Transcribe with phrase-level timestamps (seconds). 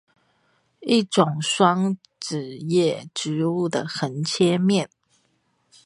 [0.79, 4.89] 一種雙子葉植物的橫切面